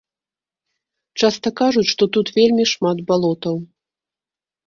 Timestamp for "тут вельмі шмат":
2.17-2.97